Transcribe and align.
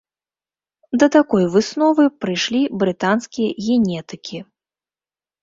Да 1.03 1.09
такой 1.15 1.43
высновы 1.55 2.03
прыйшлі 2.25 2.63
брытанскія 2.85 3.49
генетыкі. 3.67 4.37